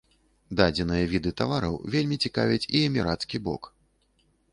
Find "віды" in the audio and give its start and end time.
1.11-1.33